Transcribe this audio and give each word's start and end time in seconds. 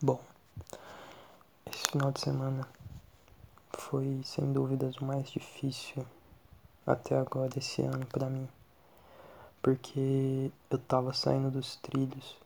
Bom, 0.00 0.20
esse 1.66 1.90
final 1.90 2.12
de 2.12 2.20
semana 2.20 2.68
foi 3.72 4.20
sem 4.22 4.52
dúvidas 4.52 4.96
o 4.98 5.04
mais 5.04 5.28
difícil 5.28 6.06
até 6.86 7.18
agora 7.18 7.58
esse 7.58 7.82
ano 7.82 8.06
para 8.06 8.30
mim, 8.30 8.48
porque 9.60 10.52
eu 10.70 10.78
tava 10.78 11.12
saindo 11.12 11.50
dos 11.50 11.74
trilhos 11.78 12.36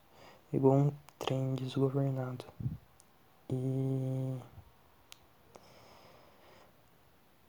igual 0.50 0.76
um 0.76 0.92
trem 1.18 1.54
desgovernado. 1.54 2.42
E 3.50 4.38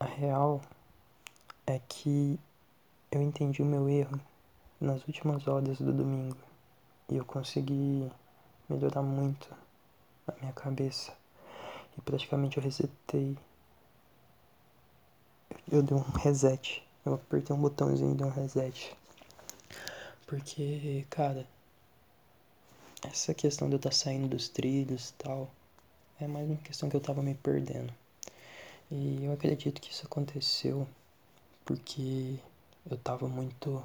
a 0.02 0.06
real 0.06 0.60
é 1.66 1.80
que 1.80 2.38
eu 3.10 3.22
entendi 3.22 3.62
o 3.62 3.66
meu 3.66 3.88
erro 3.88 4.20
nas 4.82 5.08
últimas 5.08 5.48
horas 5.48 5.78
do 5.78 5.94
domingo 5.94 6.36
e 7.08 7.16
eu 7.16 7.24
consegui 7.24 8.12
melhorar 8.68 9.02
muito 9.02 9.63
na 10.28 10.34
minha 10.40 10.54
cabeça. 10.54 11.12
E 11.98 12.02
praticamente 12.02 12.58
eu 12.58 12.64
resetei. 12.64 13.38
Eu, 15.72 15.84
dei 15.84 15.96
um 15.96 16.02
reset. 16.02 16.84
Eu 17.06 17.16
apertei 17.16 17.56
um 17.56 17.60
botãozinho 17.60 18.14
e 18.14 18.16
dei 18.16 18.26
um 18.26 18.32
reset. 18.32 18.96
Porque, 20.26 21.06
cara, 21.10 21.48
essa 23.04 23.34
questão 23.34 23.68
de 23.68 23.76
eu 23.76 23.78
estar 23.78 23.94
saindo 23.94 24.28
dos 24.28 24.50
trilhos 24.50 25.10
e 25.10 25.14
tal, 25.14 25.50
é 26.20 26.28
mais 26.28 26.50
uma 26.50 26.58
questão 26.58 26.90
que 26.90 26.96
eu 26.96 27.02
tava 27.02 27.22
me 27.22 27.36
perdendo. 27.36 27.94
E 28.90 29.26
eu 29.26 29.34
acredito 29.34 29.82
que 29.82 29.92
isso 29.92 30.06
aconteceu 30.06 30.88
porque 31.66 32.38
eu 32.90 32.98
tava 32.98 33.28
muito 33.28 33.84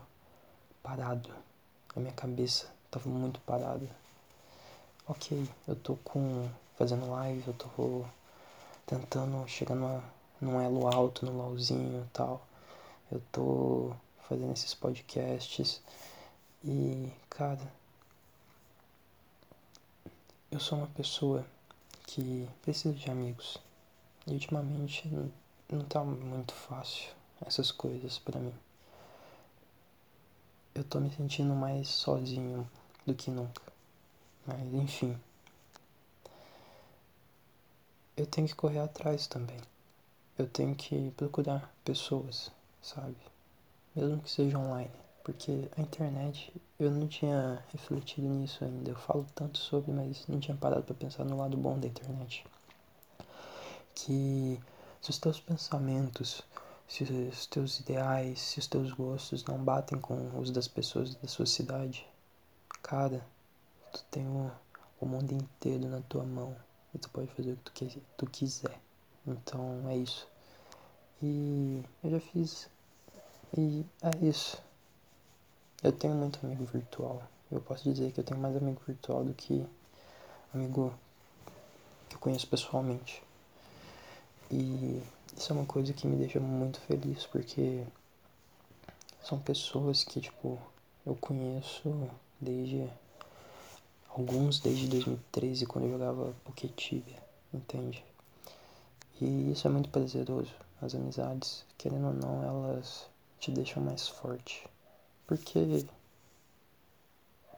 parado. 0.83 1.30
A 1.95 2.00
minha 2.00 2.12
cabeça 2.12 2.70
tava 2.91 3.09
muito 3.09 3.41
parada 3.41 3.89
ok, 5.09 5.48
eu 5.67 5.75
tô 5.77 5.97
com. 5.97 6.48
fazendo 6.77 7.11
live, 7.11 7.48
eu 7.48 7.55
tô 7.55 8.05
tentando 8.87 9.47
chegar 9.48 9.75
numa, 9.75 10.05
num 10.41 10.61
elo 10.61 10.87
alto 10.87 11.25
no 11.27 11.33
LOLzinho 11.37 12.05
e 12.05 12.09
tal. 12.12 12.47
Eu 13.11 13.23
tô 13.33 13.95
fazendo 14.28 14.53
esses 14.53 14.75
podcasts 14.75 15.81
e, 16.65 17.11
cara, 17.31 17.61
eu 20.50 20.61
sou 20.61 20.78
uma 20.78 20.89
pessoa 20.89 21.45
que 22.06 22.48
precisa 22.62 22.95
de 22.95 23.11
amigos. 23.11 23.59
E 24.27 24.33
ultimamente 24.34 25.09
não, 25.70 25.84
tá 25.84 26.05
muito 26.05 26.53
fácil 26.53 27.11
essas 27.47 27.70
coisas 27.70 28.19
para 28.19 28.39
mim. 28.39 28.55
Eu 30.75 30.84
tô 30.84 31.00
me 31.00 31.11
sentindo 31.11 31.55
mais 31.55 31.89
sozinho 31.89 32.69
do 33.06 33.15
que 33.15 33.31
nunca. 33.31 33.67
Mas 34.48 34.72
enfim. 34.72 35.14
Eu 38.16 38.27
tenho 38.27 38.48
que 38.48 38.54
correr 38.54 38.78
atrás 38.78 39.27
também. 39.27 39.58
Eu 40.38 40.48
tenho 40.48 40.74
que 40.74 41.10
procurar 41.10 41.70
pessoas, 41.84 42.50
sabe? 42.80 43.16
Mesmo 43.94 44.22
que 44.22 44.30
seja 44.30 44.58
online. 44.58 44.91
Porque 45.22 45.69
a 45.76 45.82
internet, 45.82 46.50
eu 46.80 46.91
não 46.91 47.06
tinha 47.06 47.62
refletido 47.70 48.26
nisso 48.26 48.64
ainda. 48.64 48.91
Eu 48.91 48.96
falo 48.96 49.26
tanto 49.34 49.58
sobre, 49.58 49.92
mas 49.92 50.26
não 50.26 50.41
tinha 50.41 50.56
parado 50.56 50.82
para 50.82 50.94
pensar 50.94 51.24
no 51.24 51.36
lado 51.36 51.56
bom 51.56 51.78
da 51.78 51.86
internet. 51.86 52.46
Que 53.94 54.58
se 55.02 55.10
os 55.10 55.19
teus 55.19 55.38
pensamentos, 55.38 56.42
se 56.88 57.04
os 57.04 57.46
teus 57.46 57.80
ideais, 57.80 58.41
se 58.41 58.58
os 58.58 58.66
teus 58.66 58.92
gostos 58.92 59.44
não 59.44 59.62
batem 59.62 60.00
com 60.00 60.38
os 60.38 60.50
das 60.50 60.66
pessoas 60.66 61.14
da 61.16 61.28
sua 61.28 61.44
cidade, 61.44 62.06
cara, 62.82 63.22
Tu 63.92 64.05
tem 64.11 64.27
o, 64.27 64.50
o 65.00 65.06
mundo 65.06 65.33
inteiro 65.33 65.89
na 65.89 66.00
tua 66.03 66.25
mão 66.25 66.55
e 66.94 66.98
tu 66.98 67.08
pode 67.11 67.28
fazer 67.28 67.53
o 67.53 67.56
que 67.56 67.62
tu, 67.62 67.72
que, 67.72 68.03
tu 68.17 68.27
quiser. 68.27 68.78
Então 69.27 69.89
é 69.89 69.97
isso. 69.97 70.27
E 71.22 71.83
eu 72.03 72.11
já 72.11 72.20
fiz. 72.20 72.69
E 73.56 73.84
é 74.03 74.26
isso. 74.26 74.62
Eu 75.82 75.93
tenho 75.93 76.15
muito 76.15 76.44
amigo 76.44 76.65
virtual. 76.65 77.22
Eu 77.50 77.60
posso 77.60 77.84
dizer 77.84 78.12
que 78.12 78.21
eu 78.21 78.25
tenho 78.25 78.41
mais 78.41 78.56
amigo 78.56 78.81
virtual 78.87 79.25
do 79.25 79.32
que 79.34 79.66
amigo 80.53 80.93
que 82.09 82.16
eu 82.16 82.20
conheço 82.20 82.47
pessoalmente. 82.47 83.22
E 84.50 85.03
isso 85.37 85.53
é 85.53 85.56
uma 85.56 85.66
coisa 85.66 85.93
que 85.93 86.06
me 86.06 86.16
deixa 86.16 86.41
muito 86.41 86.81
feliz 86.81 87.26
porque 87.26 87.84
são 89.22 89.38
pessoas 89.38 90.05
que, 90.05 90.20
tipo, 90.20 90.59
eu 91.05 91.15
conheço 91.16 92.09
desde 92.41 92.88
alguns 94.19 94.59
desde 94.59 94.89
2013, 94.89 95.65
quando 95.65 95.84
eu 95.84 95.93
jogava 95.93 96.34
Poketibia, 96.45 97.23
entende? 97.55 98.05
E 99.21 99.53
isso 99.53 99.67
é 99.69 99.71
muito 99.71 99.89
prazeroso. 99.91 100.53
As 100.83 100.95
amizades, 100.95 101.65
querendo 101.77 102.09
ou 102.09 102.12
não, 102.15 102.43
elas 102.43 103.06
te 103.39 103.53
deixam 103.53 103.83
mais 103.83 104.09
forte. 104.09 104.69
Porque 105.25 105.87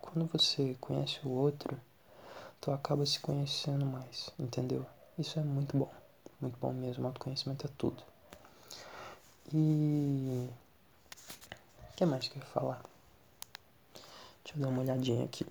quando 0.03 0.27
você 0.27 0.77
conhece 0.81 1.19
o 1.25 1.31
outro, 1.31 1.81
tu 2.61 2.71
acaba 2.71 3.07
se 3.07 3.21
conhecendo 3.21 3.87
mais, 3.87 4.31
entendeu? 4.39 4.85
Isso 5.19 5.39
é 5.39 5.43
muito 5.43 5.77
bom, 5.77 5.91
muito 6.41 6.59
bom 6.59 6.73
mesmo. 6.73 7.07
Autoconhecimento 7.07 7.67
é 7.67 7.71
tudo. 7.79 8.03
E. 9.53 10.49
O 11.91 11.97
que 11.97 12.05
mais 12.07 12.29
que 12.29 12.39
eu 12.39 12.43
ia 12.43 12.49
falar? 12.49 12.83
Deixa 14.45 14.59
eu 14.59 14.63
dar 14.63 14.69
uma 14.69 14.81
olhadinha 14.81 15.25
aqui. 15.25 15.47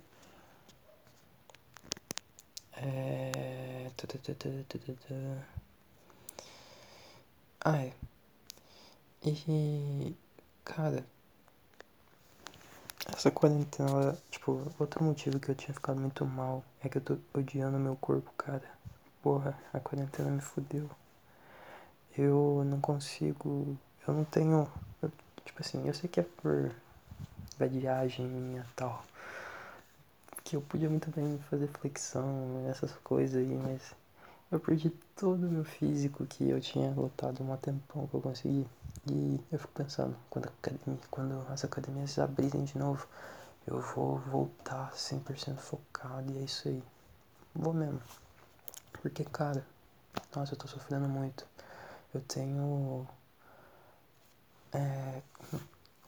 É... 2.82 3.89
Ah, 7.64 7.78
é. 7.78 7.92
E. 9.24 10.16
Cara. 10.64 11.04
Essa 13.12 13.30
quarentena, 13.30 14.16
tipo, 14.30 14.72
outro 14.78 15.02
motivo 15.02 15.40
que 15.40 15.50
eu 15.50 15.54
tinha 15.54 15.74
ficado 15.74 16.00
muito 16.00 16.24
mal 16.24 16.64
é 16.82 16.88
que 16.88 16.98
eu 16.98 17.02
tô 17.02 17.18
odiando 17.34 17.78
meu 17.78 17.96
corpo, 17.96 18.30
cara. 18.36 18.62
Porra, 19.22 19.58
a 19.72 19.80
quarentena 19.80 20.30
me 20.30 20.40
fudeu. 20.40 20.88
Eu 22.16 22.62
não 22.66 22.80
consigo. 22.80 23.76
Eu 24.06 24.14
não 24.14 24.24
tenho. 24.24 24.70
Eu, 25.02 25.10
tipo 25.44 25.60
assim, 25.60 25.86
eu 25.86 25.94
sei 25.94 26.08
que 26.08 26.20
é 26.20 26.22
por 26.22 26.72
viagem 27.58 28.26
minha 28.26 28.66
tal 28.74 29.04
que 30.50 30.56
eu 30.56 30.62
podia 30.62 30.90
muito 30.90 31.08
bem 31.12 31.38
fazer 31.48 31.68
flexão, 31.68 32.66
essas 32.68 32.90
coisas 33.04 33.36
aí, 33.36 33.54
mas 33.54 33.94
eu 34.50 34.58
perdi 34.58 34.90
todo 35.14 35.46
o 35.46 35.48
meu 35.48 35.64
físico 35.64 36.26
que 36.26 36.50
eu 36.50 36.60
tinha 36.60 36.90
lutado 36.90 37.40
um 37.40 37.56
tempão 37.56 38.08
que 38.08 38.14
eu 38.14 38.20
consegui. 38.20 38.66
E 39.08 39.40
eu 39.52 39.60
fico 39.60 39.72
pensando, 39.72 40.16
quando, 40.28 40.46
academia, 40.46 41.00
quando 41.08 41.46
as 41.52 41.64
academias 41.64 42.18
abrirem 42.18 42.64
de 42.64 42.76
novo, 42.76 43.06
eu 43.64 43.80
vou 43.80 44.18
voltar 44.18 44.92
100% 44.92 45.56
focado 45.58 46.32
e 46.32 46.38
é 46.38 46.40
isso 46.40 46.66
aí. 46.66 46.82
Vou 47.54 47.72
mesmo. 47.72 48.02
Porque, 49.00 49.24
cara, 49.24 49.64
nossa, 50.34 50.54
eu 50.54 50.58
tô 50.58 50.66
sofrendo 50.66 51.08
muito. 51.08 51.46
Eu 52.12 52.20
tenho. 52.22 53.06
É, 54.72 55.22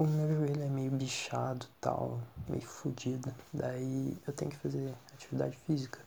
o 0.03 0.07
meu 0.07 0.29
joelho 0.29 0.63
é 0.65 0.69
meio 0.69 0.91
bichado 0.91 1.65
tal, 1.81 2.21
meio 2.49 2.63
fodido. 2.63 3.33
Daí 3.53 4.17
eu 4.27 4.33
tenho 4.33 4.51
que 4.51 4.57
fazer 4.57 4.93
atividade 5.15 5.57
física. 5.59 6.01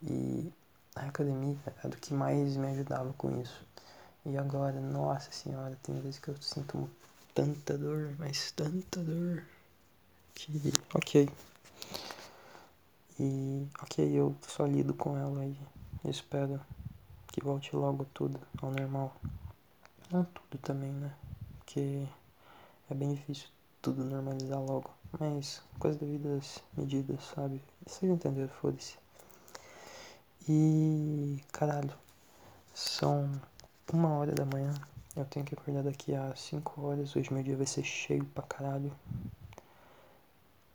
E 0.00 0.52
a 0.94 1.06
academia 1.06 1.56
é 1.82 1.88
do 1.88 1.96
que 1.96 2.14
mais 2.14 2.56
me 2.56 2.68
ajudava 2.68 3.12
com 3.14 3.40
isso. 3.40 3.66
E 4.24 4.38
agora, 4.38 4.80
nossa 4.80 5.32
senhora, 5.32 5.76
tem 5.82 6.00
vezes 6.00 6.20
que 6.20 6.28
eu 6.28 6.36
sinto 6.40 6.88
tanta 7.34 7.76
dor, 7.76 8.14
mas 8.16 8.52
tanta 8.52 9.00
dor. 9.00 9.42
Que. 10.34 10.72
Ok. 10.94 11.28
E. 13.18 13.66
Ok, 13.82 14.08
eu 14.12 14.36
só 14.46 14.64
lido 14.66 14.94
com 14.94 15.18
ela 15.18 15.44
e 15.44 15.56
espero 16.04 16.60
que 17.26 17.42
volte 17.42 17.74
logo 17.74 18.06
tudo 18.14 18.38
ao 18.62 18.70
normal. 18.70 19.16
Não 20.12 20.24
tudo 20.24 20.58
também, 20.62 20.92
né? 20.92 21.12
Porque 21.58 22.06
é 22.92 22.94
bem 22.94 23.14
difícil 23.14 23.48
tudo 23.80 24.04
normalizar 24.04 24.60
logo. 24.60 24.90
Mas 25.18 25.62
coisas 25.78 25.98
devidas 25.98 26.62
medidas, 26.76 27.24
sabe? 27.34 27.62
Vocês 27.86 28.10
entenderam, 28.12 28.48
foda-se. 28.48 28.96
E 30.48 31.40
caralho, 31.50 31.92
são 32.74 33.30
uma 33.92 34.10
hora 34.16 34.32
da 34.32 34.44
manhã. 34.44 34.74
Eu 35.16 35.24
tenho 35.24 35.44
que 35.44 35.54
acordar 35.54 35.82
daqui 35.82 36.14
a 36.14 36.34
5 36.36 36.80
horas. 36.82 37.16
Hoje 37.16 37.32
meu 37.32 37.42
dia 37.42 37.56
vai 37.56 37.66
ser 37.66 37.82
cheio 37.82 38.24
pra 38.26 38.42
caralho. 38.42 38.92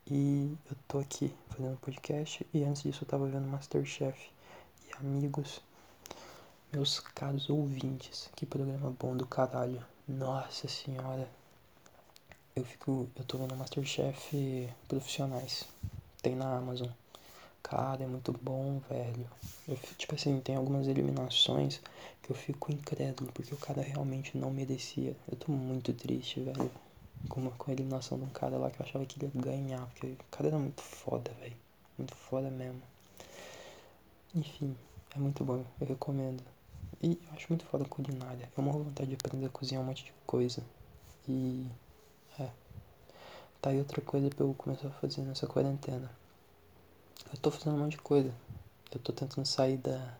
E 0.10 0.58
eu 0.70 0.78
tô 0.88 1.00
aqui 1.00 1.34
fazendo 1.50 1.78
podcast. 1.78 2.46
E 2.52 2.64
antes 2.64 2.82
disso 2.82 3.04
eu 3.04 3.08
tava 3.08 3.28
vendo 3.28 3.48
Masterchef. 3.48 4.32
E 4.88 5.06
amigos, 5.06 5.62
meus 6.74 7.00
caros 7.00 7.50
ouvintes, 7.50 8.30
que 8.36 8.46
programa 8.46 8.96
bom 9.00 9.16
do 9.16 9.26
caralho. 9.26 9.86
Nossa 10.08 10.68
senhora, 10.68 11.30
eu 12.60 12.66
fico. 12.66 13.08
Eu 13.16 13.24
tô 13.26 13.38
vendo 13.38 13.56
Masterchef 13.56 14.70
profissionais. 14.88 15.66
Tem 16.22 16.36
na 16.36 16.58
Amazon. 16.58 16.90
Cara, 17.62 18.04
é 18.04 18.08
muito 18.08 18.32
bom, 18.32 18.80
velho. 18.90 19.30
Eu, 19.68 19.78
tipo 19.98 20.16
assim, 20.16 20.40
tem 20.40 20.56
algumas 20.56 20.88
eliminações 20.88 21.82
que 22.22 22.32
eu 22.32 22.36
fico 22.36 22.72
incrédulo, 22.72 23.32
porque 23.34 23.54
o 23.54 23.58
cara 23.58 23.82
realmente 23.82 24.38
não 24.38 24.50
merecia. 24.50 25.16
Eu 25.30 25.38
tô 25.38 25.52
muito 25.52 25.94
triste, 25.94 26.40
velho. 26.40 26.72
Com, 27.30 27.50
com 27.52 27.72
a 27.72 27.74
eliminação 27.74 28.18
de 28.18 28.24
um 28.24 28.30
cara 28.30 28.58
lá 28.58 28.72
que 28.72 28.82
eu 28.82 28.86
achava 28.86 29.06
que 29.06 29.24
ia 29.24 29.30
ganhar, 29.36 29.86
porque 29.88 30.08
o 30.08 30.32
cara 30.32 30.48
era 30.48 30.58
muito 30.58 30.82
foda, 30.82 31.32
velho. 31.40 31.56
Muito 31.98 32.16
foda 32.16 32.50
mesmo. 32.50 32.82
Enfim, 34.34 34.76
é 35.16 35.20
muito 35.20 35.44
bom, 35.44 35.64
eu 35.82 35.88
recomendo. 35.88 36.44
E 37.02 37.20
eu 37.22 37.34
acho 37.34 37.48
muito 37.50 37.66
foda 37.66 37.84
a 37.84 37.88
culinária. 37.88 38.50
Eu 38.58 38.64
morro 38.64 38.84
vontade 38.84 39.10
de 39.10 39.16
aprender 39.16 39.48
a 39.48 39.50
cozinhar 39.50 39.84
um 39.84 39.86
monte 39.86 40.06
de 40.06 40.14
coisa. 40.26 40.64
E. 41.28 41.66
Tá 43.62 43.72
aí 43.72 43.80
outra 43.80 44.02
coisa 44.02 44.30
pra 44.30 44.46
eu 44.46 44.54
começar 44.54 44.88
a 44.88 44.92
fazer 44.92 45.22
nessa 45.22 45.48
quarentena. 45.48 46.10
Eu 47.34 47.40
tô 47.40 47.50
fazendo 47.50 47.76
um 47.76 47.80
monte 47.80 47.92
de 47.92 47.98
coisa. 47.98 48.32
Eu 48.94 49.00
tô 49.00 49.12
tentando 49.12 49.46
sair 49.46 49.78
da. 49.78 50.16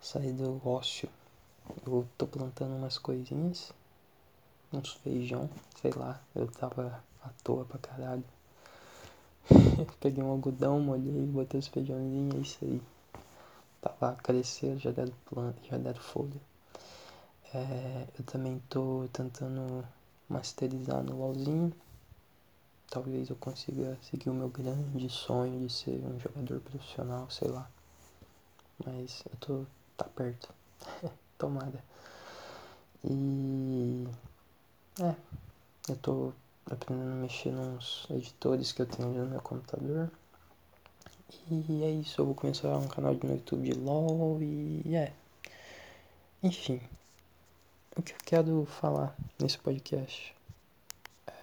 sair 0.00 0.32
do 0.32 0.60
ócio. 0.66 1.08
Eu 1.86 2.06
tô 2.16 2.26
plantando 2.26 2.76
umas 2.76 2.98
coisinhas. 2.98 3.72
Uns 4.72 4.92
feijão, 4.92 5.48
sei 5.80 5.90
lá. 5.92 6.20
Eu 6.34 6.46
tava 6.46 7.02
à 7.22 7.30
toa 7.42 7.64
pra 7.64 7.78
caralho. 7.78 8.24
Peguei 9.98 10.22
um 10.22 10.30
algodão, 10.30 10.78
molhei, 10.78 11.26
botei 11.26 11.58
os 11.58 11.68
feijãozinhos, 11.68 12.34
é 12.34 12.38
isso 12.38 12.58
aí. 12.62 12.82
Tá 13.80 13.94
lá, 14.00 14.16
já 14.76 14.90
deram 14.90 15.12
planta, 15.24 15.58
já 15.70 15.78
deram 15.78 16.00
folha. 16.00 16.40
É, 17.54 18.06
eu 18.18 18.24
também 18.24 18.60
tô 18.68 19.08
tentando 19.12 19.84
masterizar 20.28 21.02
no 21.02 21.16
LOLzinho. 21.16 21.72
Talvez 22.90 23.28
eu 23.28 23.36
consiga 23.36 23.98
seguir 24.02 24.30
o 24.30 24.34
meu 24.34 24.48
grande 24.48 25.10
sonho 25.10 25.66
de 25.66 25.72
ser 25.72 26.00
um 26.04 26.18
jogador 26.18 26.60
profissional, 26.60 27.30
sei 27.30 27.48
lá. 27.48 27.68
Mas 28.84 29.22
eu 29.30 29.36
tô. 29.38 29.66
tá 29.96 30.04
perto. 30.04 30.48
Tomada. 31.36 31.84
E. 33.04 34.08
É. 35.00 35.14
Eu 35.88 35.96
tô 35.96 36.32
aprendendo 36.70 37.12
a 37.12 37.16
mexer 37.16 37.50
nos 37.50 38.06
editores 38.10 38.72
que 38.72 38.82
eu 38.82 38.86
tenho 38.86 39.08
no 39.08 39.26
meu 39.26 39.40
computador. 39.40 40.10
E 41.50 41.82
é 41.82 41.90
isso, 41.90 42.20
eu 42.20 42.26
vou 42.26 42.34
começar 42.34 42.74
um 42.76 42.88
canal 42.88 43.14
no 43.14 43.30
YouTube 43.30 43.70
de 43.70 43.78
LOL 43.78 44.42
e 44.42 44.94
é. 44.94 45.12
Enfim. 46.42 46.80
O 47.96 48.02
que 48.02 48.12
eu 48.12 48.18
quero 48.24 48.64
falar 48.64 49.14
nesse 49.38 49.58
podcast 49.58 50.37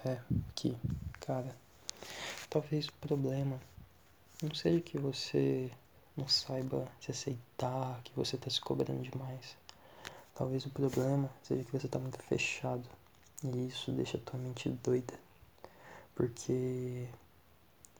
é 0.06 0.22
que, 0.54 0.78
cara, 1.20 1.56
talvez 2.50 2.88
o 2.88 2.94
problema 2.94 3.60
não 4.42 4.54
seja 4.54 4.82
que 4.82 4.98
você 4.98 5.72
não 6.16 6.28
saiba 6.28 6.88
se 7.02 7.12
aceitar, 7.12 8.02
que 8.04 8.12
você 8.16 8.38
tá 8.38 8.50
se 8.50 8.62
cobrando 8.62 9.02
demais. 9.02 9.58
Talvez 10.34 10.66
o 10.66 10.70
problema 10.70 11.30
seja 11.44 11.64
que 11.64 11.72
você 11.72 11.88
tá 11.88 12.00
muito 12.00 12.22
fechado 12.24 12.84
e 13.44 13.68
isso 13.68 13.92
deixa 13.92 14.18
a 14.18 14.22
tua 14.22 14.40
mente 14.40 14.70
doida. 14.70 15.14
Porque 16.14 17.08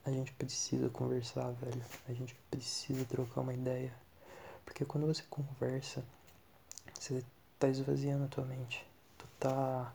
a 0.04 0.10
gente 0.10 0.32
precisa 0.32 0.88
conversar, 0.88 1.50
velho. 1.52 1.84
A 2.08 2.12
gente 2.12 2.34
precisa 2.50 3.04
trocar 3.04 3.42
uma 3.42 3.52
ideia. 3.52 3.92
Porque 4.64 4.84
quando 4.84 5.06
você 5.06 5.22
conversa, 5.28 6.02
você 6.94 7.22
tá 7.58 7.68
esvaziando 7.68 8.24
a 8.24 8.28
tua 8.28 8.44
mente. 8.44 8.86
Tu 9.18 9.26
tá 9.38 9.94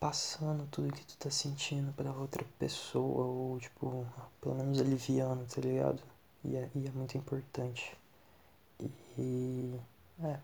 passando 0.00 0.66
tudo 0.70 0.92
que 0.92 1.04
tu 1.04 1.16
tá 1.18 1.30
sentindo 1.30 1.92
pra 1.92 2.10
outra 2.12 2.44
pessoa, 2.58 3.26
ou 3.26 3.60
tipo, 3.60 4.06
pelo 4.40 4.54
menos 4.54 4.80
aliviando, 4.80 5.44
tá 5.46 5.60
ligado? 5.60 6.02
E 6.42 6.56
é, 6.56 6.70
e 6.74 6.86
é 6.88 6.90
muito 6.90 7.18
importante. 7.18 7.96
E. 9.18 9.78
É. 10.22 10.38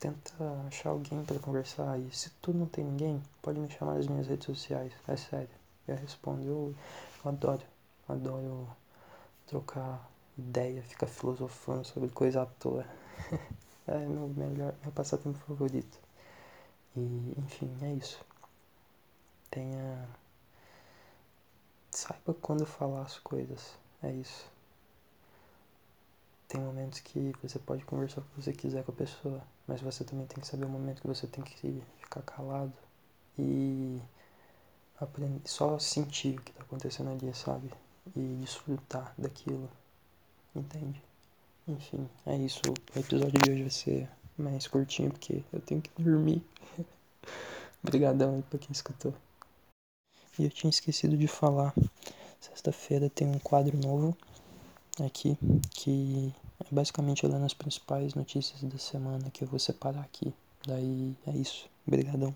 Tenta 0.00 0.34
achar 0.66 0.90
alguém 0.90 1.24
para 1.24 1.38
conversar. 1.38 1.98
E 2.00 2.10
se 2.10 2.30
tu 2.42 2.52
não 2.52 2.66
tem 2.66 2.84
ninguém, 2.84 3.22
pode 3.42 3.60
me 3.60 3.70
chamar 3.70 3.94
nas 3.94 4.06
minhas 4.06 4.26
redes 4.26 4.46
sociais. 4.46 4.92
É 5.06 5.16
sério. 5.16 5.48
Eu 5.86 5.96
respondo. 5.96 6.42
Eu, 6.42 6.74
eu 7.24 7.30
adoro. 7.30 7.62
Adoro 8.08 8.68
trocar 9.46 10.10
ideia, 10.38 10.82
ficar 10.82 11.06
filosofando 11.06 11.84
sobre 11.84 12.08
coisa 12.10 12.42
à 12.42 12.46
toa. 12.46 12.84
é 13.86 13.98
meu 13.98 14.28
melhor, 14.28 14.74
meu 14.82 14.92
passatempo 14.92 15.38
favorito. 15.46 15.98
E, 16.96 17.34
enfim, 17.38 17.70
é 17.82 17.94
isso. 17.94 18.20
Tenha. 19.50 20.08
Saiba 21.90 22.34
quando 22.34 22.66
falar 22.66 23.02
as 23.02 23.18
coisas. 23.18 23.74
É 24.02 24.10
isso. 24.12 24.50
Tem 26.48 26.60
momentos 26.60 27.00
que 27.00 27.32
você 27.42 27.58
pode 27.60 27.84
conversar 27.84 28.20
o 28.20 28.24
que 28.24 28.42
você 28.42 28.52
quiser 28.52 28.82
com 28.82 28.90
a 28.90 28.94
pessoa, 28.94 29.40
mas 29.68 29.80
você 29.80 30.02
também 30.02 30.26
tem 30.26 30.40
que 30.40 30.46
saber 30.48 30.64
o 30.64 30.68
momento 30.68 31.00
que 31.00 31.06
você 31.06 31.26
tem 31.26 31.44
que 31.44 31.80
ficar 31.98 32.22
calado 32.22 32.72
e 33.38 34.02
aprender, 35.00 35.40
só 35.44 35.78
sentir 35.78 36.38
o 36.38 36.42
que 36.42 36.50
está 36.50 36.62
acontecendo 36.62 37.10
ali, 37.10 37.32
sabe? 37.34 37.72
E 38.16 38.38
desfrutar 38.40 39.14
daquilo. 39.16 39.70
Entende? 40.54 41.00
Enfim, 41.68 42.08
é 42.26 42.36
isso. 42.36 42.60
O 42.66 42.98
episódio 42.98 43.40
de 43.40 43.50
hoje 43.50 43.62
vai 43.62 43.70
ser 43.70 44.08
mais 44.40 44.66
curtinho 44.66 45.10
porque 45.10 45.42
eu 45.52 45.60
tenho 45.60 45.80
que 45.80 45.90
dormir. 45.98 46.42
Obrigadão 47.82 48.36
aí 48.36 48.42
pra 48.42 48.58
quem 48.58 48.72
escutou. 48.72 49.14
E 50.38 50.44
eu 50.44 50.50
tinha 50.50 50.70
esquecido 50.70 51.16
de 51.16 51.28
falar. 51.28 51.74
Sexta-feira 52.40 53.10
tem 53.10 53.28
um 53.28 53.38
quadro 53.38 53.76
novo 53.76 54.16
aqui 55.04 55.36
que 55.70 56.34
é 56.58 56.74
basicamente 56.74 57.24
olhando 57.24 57.44
as 57.44 57.54
principais 57.54 58.14
notícias 58.14 58.62
da 58.62 58.78
semana 58.78 59.30
que 59.30 59.44
eu 59.44 59.48
vou 59.48 59.58
separar 59.58 60.00
aqui. 60.00 60.32
Daí 60.66 61.16
é 61.26 61.32
isso. 61.32 61.68
Obrigadão. 61.86 62.34